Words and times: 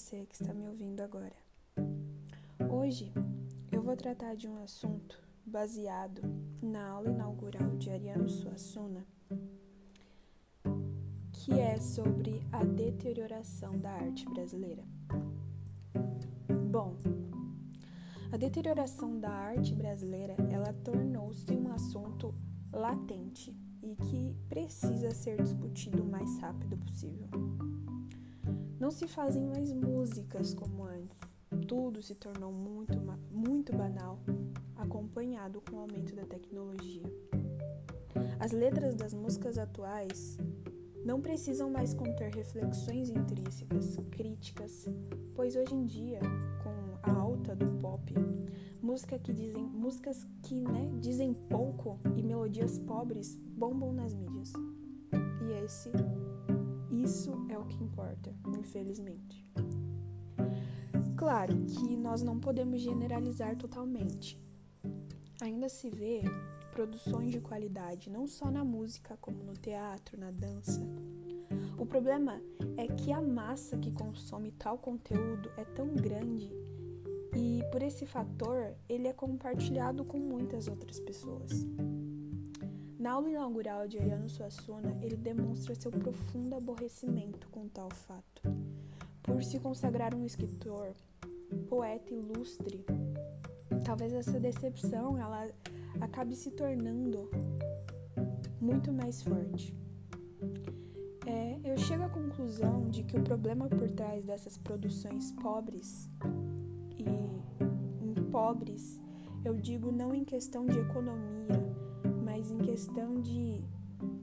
você 0.00 0.24
que 0.24 0.34
está 0.34 0.54
me 0.54 0.66
ouvindo 0.66 1.02
agora. 1.02 1.36
Hoje 2.70 3.12
eu 3.70 3.82
vou 3.82 3.94
tratar 3.94 4.34
de 4.34 4.48
um 4.48 4.56
assunto 4.62 5.22
baseado 5.44 6.22
na 6.62 6.88
aula 6.88 7.10
inaugural 7.10 7.76
de 7.76 7.90
Ariano 7.90 8.28
Suassuna, 8.28 9.06
que 11.32 11.52
é 11.52 11.78
sobre 11.78 12.42
a 12.50 12.64
deterioração 12.64 13.78
da 13.78 13.90
arte 13.90 14.24
brasileira. 14.24 14.82
Bom, 16.70 16.96
a 18.32 18.38
deterioração 18.38 19.20
da 19.20 19.30
arte 19.30 19.74
brasileira, 19.74 20.34
ela 20.50 20.72
tornou-se 20.82 21.52
um 21.52 21.70
assunto 21.72 22.34
latente 22.72 23.54
e 23.82 23.94
que 23.96 24.34
precisa 24.48 25.10
ser 25.10 25.42
discutido 25.42 26.02
o 26.02 26.10
mais 26.10 26.38
rápido 26.38 26.78
possível. 26.78 27.49
Não 28.80 28.90
se 28.90 29.06
fazem 29.06 29.44
mais 29.44 29.70
músicas 29.70 30.54
como 30.54 30.84
antes. 30.84 31.20
Tudo 31.68 32.00
se 32.00 32.14
tornou 32.14 32.50
muito, 32.50 32.98
muito 33.30 33.76
banal, 33.76 34.18
acompanhado 34.74 35.60
com 35.60 35.76
o 35.76 35.80
aumento 35.80 36.16
da 36.16 36.24
tecnologia. 36.24 37.02
As 38.38 38.52
letras 38.52 38.94
das 38.94 39.12
músicas 39.12 39.58
atuais 39.58 40.38
não 41.04 41.20
precisam 41.20 41.68
mais 41.70 41.92
conter 41.92 42.34
reflexões 42.34 43.10
intrínsecas, 43.10 43.98
críticas, 44.10 44.88
pois 45.34 45.56
hoje 45.56 45.74
em 45.74 45.84
dia, 45.84 46.20
com 46.62 47.10
a 47.10 47.14
alta 47.20 47.54
do 47.54 47.70
pop, 47.72 48.14
música 48.80 49.18
que 49.18 49.34
dizem, 49.34 49.62
músicas 49.62 50.26
que 50.42 50.54
né, 50.54 50.90
dizem 50.98 51.34
pouco 51.34 52.00
e 52.16 52.22
melodias 52.22 52.78
pobres 52.78 53.36
bombam 53.36 53.92
nas 53.92 54.14
mídias. 54.14 54.54
E 55.12 55.64
esse 55.64 55.90
isso 57.02 57.32
é 57.48 57.58
o 57.58 57.64
que 57.64 57.82
importa, 57.82 58.34
infelizmente. 58.58 59.46
Claro 61.16 61.54
que 61.66 61.96
nós 61.96 62.22
não 62.22 62.38
podemos 62.38 62.80
generalizar 62.80 63.56
totalmente. 63.56 64.40
Ainda 65.40 65.68
se 65.68 65.90
vê 65.90 66.22
produções 66.72 67.30
de 67.30 67.40
qualidade, 67.40 68.10
não 68.10 68.26
só 68.26 68.50
na 68.50 68.64
música, 68.64 69.16
como 69.20 69.42
no 69.42 69.54
teatro, 69.54 70.18
na 70.18 70.30
dança. 70.30 70.80
O 71.78 71.86
problema 71.86 72.40
é 72.76 72.86
que 72.86 73.12
a 73.12 73.20
massa 73.20 73.76
que 73.78 73.90
consome 73.90 74.52
tal 74.52 74.78
conteúdo 74.78 75.50
é 75.56 75.64
tão 75.64 75.94
grande 75.94 76.50
e, 77.36 77.62
por 77.70 77.82
esse 77.82 78.06
fator, 78.06 78.74
ele 78.88 79.08
é 79.08 79.12
compartilhado 79.12 80.04
com 80.04 80.18
muitas 80.18 80.68
outras 80.68 81.00
pessoas. 81.00 81.66
Na 83.00 83.12
aula 83.12 83.30
inaugural 83.30 83.88
de 83.88 83.98
Ariano 83.98 84.28
Suassuna, 84.28 84.94
ele 85.00 85.16
demonstra 85.16 85.74
seu 85.74 85.90
profundo 85.90 86.54
aborrecimento 86.54 87.48
com 87.48 87.66
tal 87.66 87.88
fato. 87.90 88.42
Por 89.22 89.42
se 89.42 89.58
consagrar 89.58 90.14
um 90.14 90.26
escritor, 90.26 90.92
poeta 91.66 92.12
ilustre, 92.12 92.84
talvez 93.86 94.12
essa 94.12 94.38
decepção 94.38 95.16
ela 95.16 95.46
acabe 95.98 96.36
se 96.36 96.50
tornando 96.50 97.30
muito 98.60 98.92
mais 98.92 99.22
forte. 99.22 99.74
É, 101.24 101.58
eu 101.64 101.78
chego 101.78 102.02
à 102.02 102.08
conclusão 102.10 102.86
de 102.90 103.02
que 103.02 103.16
o 103.16 103.22
problema 103.22 103.66
por 103.66 103.90
trás 103.90 104.26
dessas 104.26 104.58
produções 104.58 105.32
pobres 105.32 106.06
e 106.98 108.20
pobres, 108.30 109.00
eu 109.42 109.56
digo 109.56 109.90
não 109.90 110.14
em 110.14 110.22
questão 110.22 110.66
de 110.66 110.78
economia, 110.78 111.69
questão 112.70 113.20
de 113.20 113.64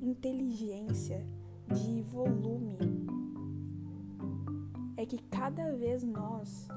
inteligência, 0.00 1.26
de 1.66 2.00
volume, 2.02 2.78
é 4.96 5.04
que 5.04 5.18
cada 5.24 5.74
vez 5.74 6.04
nós 6.04 6.68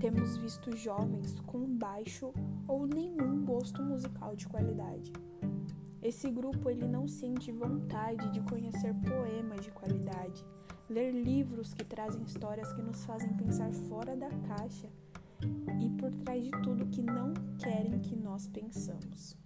temos 0.00 0.36
visto 0.38 0.76
jovens 0.76 1.38
com 1.46 1.64
baixo 1.78 2.32
ou 2.66 2.88
nenhum 2.88 3.44
gosto 3.44 3.84
musical 3.84 4.34
de 4.34 4.48
qualidade. 4.48 5.12
Esse 6.02 6.28
grupo 6.28 6.68
ele 6.68 6.88
não 6.88 7.06
sente 7.06 7.52
vontade 7.52 8.28
de 8.32 8.40
conhecer 8.40 8.92
poemas 8.94 9.60
de 9.60 9.70
qualidade, 9.70 10.44
ler 10.90 11.12
livros 11.12 11.72
que 11.72 11.84
trazem 11.84 12.24
histórias 12.24 12.72
que 12.72 12.82
nos 12.82 13.04
fazem 13.04 13.32
pensar 13.34 13.72
fora 13.72 14.16
da 14.16 14.28
caixa 14.48 14.88
e 15.80 15.88
por 16.00 16.12
trás 16.16 16.42
de 16.42 16.50
tudo 16.64 16.86
que 16.86 17.00
não 17.00 17.32
querem 17.60 18.00
que 18.00 18.16
nós 18.16 18.48
pensamos. 18.48 19.45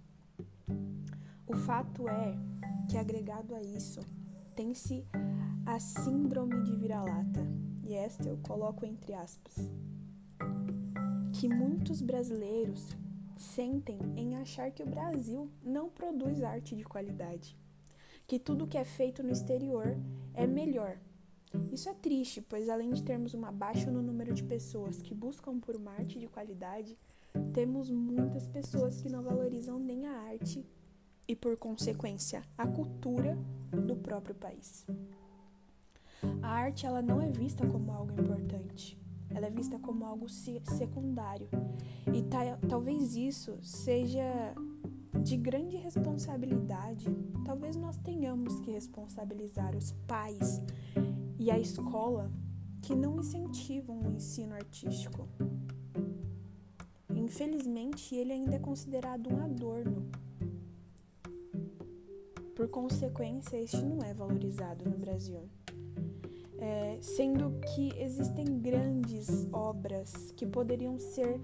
O 1.51 1.55
fato 1.57 2.07
é 2.07 2.33
que, 2.89 2.97
agregado 2.97 3.53
a 3.53 3.61
isso, 3.61 3.99
tem-se 4.55 5.05
a 5.65 5.81
síndrome 5.81 6.63
de 6.63 6.73
vira-lata, 6.77 7.45
e 7.83 7.93
esta 7.93 8.29
eu 8.29 8.37
coloco 8.37 8.85
entre 8.85 9.13
aspas, 9.13 9.69
que 11.33 11.49
muitos 11.49 12.01
brasileiros 12.01 12.95
sentem 13.37 13.99
em 14.15 14.37
achar 14.37 14.71
que 14.71 14.81
o 14.81 14.89
Brasil 14.89 15.51
não 15.61 15.89
produz 15.89 16.41
arte 16.41 16.73
de 16.73 16.85
qualidade, 16.85 17.57
que 18.25 18.39
tudo 18.39 18.65
que 18.65 18.77
é 18.77 18.85
feito 18.85 19.21
no 19.21 19.33
exterior 19.33 19.97
é 20.33 20.47
melhor. 20.47 20.97
Isso 21.69 21.89
é 21.89 21.93
triste, 21.93 22.39
pois 22.41 22.69
além 22.69 22.91
de 22.91 23.03
termos 23.03 23.33
uma 23.33 23.51
baixa 23.51 23.91
no 23.91 24.01
número 24.01 24.33
de 24.33 24.43
pessoas 24.43 25.01
que 25.01 25.13
buscam 25.13 25.59
por 25.59 25.75
uma 25.75 25.91
arte 25.91 26.17
de 26.17 26.29
qualidade, 26.29 26.97
temos 27.51 27.91
muitas 27.91 28.47
pessoas 28.47 29.01
que 29.01 29.09
não 29.09 29.21
valorizam 29.21 29.77
nem 29.77 30.07
a 30.07 30.13
arte 30.13 30.65
e, 31.31 31.35
por 31.35 31.55
consequência, 31.55 32.43
a 32.57 32.67
cultura 32.67 33.37
do 33.71 33.95
próprio 33.95 34.35
país. 34.35 34.85
A 36.41 36.49
arte 36.49 36.85
ela 36.85 37.01
não 37.01 37.21
é 37.21 37.31
vista 37.31 37.65
como 37.65 37.89
algo 37.93 38.11
importante, 38.21 38.99
ela 39.29 39.47
é 39.47 39.49
vista 39.49 39.79
como 39.79 40.03
algo 40.03 40.27
secundário. 40.27 41.47
E 42.13 42.21
talvez 42.67 43.15
isso 43.15 43.57
seja 43.61 44.53
de 45.23 45.37
grande 45.37 45.77
responsabilidade. 45.77 47.05
Talvez 47.45 47.77
nós 47.77 47.95
tenhamos 47.95 48.59
que 48.59 48.71
responsabilizar 48.71 49.73
os 49.73 49.93
pais 50.05 50.61
e 51.39 51.49
a 51.49 51.57
escola 51.57 52.29
que 52.81 52.93
não 52.93 53.21
incentivam 53.21 54.01
o 54.01 54.11
ensino 54.11 54.53
artístico. 54.53 55.29
Infelizmente, 57.15 58.15
ele 58.15 58.33
ainda 58.33 58.57
é 58.57 58.59
considerado 58.59 59.33
um 59.33 59.41
adorno 59.41 60.11
por 62.61 62.67
consequência, 62.69 63.57
este 63.57 63.83
não 63.83 64.03
é 64.03 64.13
valorizado 64.13 64.87
no 64.87 64.95
Brasil. 64.95 65.49
É, 66.59 66.99
sendo 67.01 67.59
que 67.59 67.91
existem 67.97 68.45
grandes 68.59 69.47
obras 69.51 70.31
que 70.37 70.45
poderiam 70.45 70.95
ser 70.99 71.41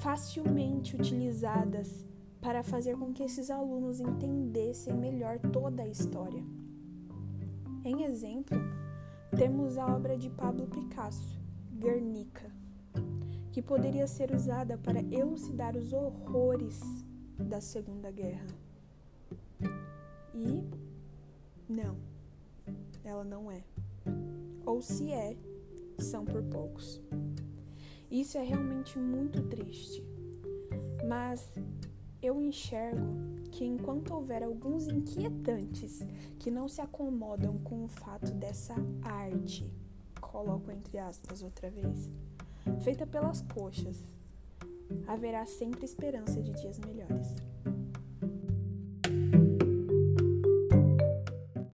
facilmente 0.00 0.96
utilizadas 0.96 2.04
para 2.40 2.64
fazer 2.64 2.96
com 2.96 3.12
que 3.12 3.22
esses 3.22 3.52
alunos 3.52 4.00
entendessem 4.00 4.94
melhor 4.94 5.38
toda 5.38 5.84
a 5.84 5.86
história. 5.86 6.42
Em 7.84 8.02
exemplo, 8.02 8.58
temos 9.36 9.78
a 9.78 9.86
obra 9.86 10.18
de 10.18 10.28
Pablo 10.28 10.66
Picasso, 10.66 11.40
Guernica, 11.70 12.50
que 13.52 13.62
poderia 13.62 14.08
ser 14.08 14.34
usada 14.34 14.76
para 14.76 14.98
elucidar 15.02 15.76
os 15.76 15.92
horrores 15.92 16.80
da 17.38 17.60
Segunda 17.60 18.10
Guerra. 18.10 18.71
E 20.34 20.64
não, 21.68 21.96
ela 23.04 23.24
não 23.24 23.50
é. 23.50 23.62
Ou 24.64 24.80
se 24.80 25.12
é, 25.12 25.36
são 25.98 26.24
por 26.24 26.42
poucos. 26.44 27.00
Isso 28.10 28.36
é 28.36 28.42
realmente 28.42 28.98
muito 28.98 29.42
triste. 29.42 30.02
Mas 31.08 31.48
eu 32.22 32.40
enxergo 32.40 33.32
que 33.50 33.64
enquanto 33.64 34.14
houver 34.14 34.42
alguns 34.42 34.86
inquietantes 34.86 36.00
que 36.38 36.50
não 36.50 36.68
se 36.68 36.80
acomodam 36.80 37.58
com 37.58 37.84
o 37.84 37.88
fato 37.88 38.32
dessa 38.32 38.74
arte, 39.02 39.70
coloco 40.20 40.70
entre 40.70 40.98
aspas 40.98 41.42
outra 41.42 41.70
vez, 41.70 42.08
feita 42.82 43.06
pelas 43.06 43.42
coxas, 43.42 44.02
haverá 45.06 45.44
sempre 45.46 45.84
esperança 45.84 46.40
de 46.40 46.52
dias 46.52 46.78
melhores. 46.78 47.28